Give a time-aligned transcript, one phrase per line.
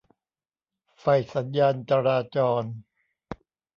[0.99, 1.05] ไฟ
[1.35, 2.63] สัญญาณจราจร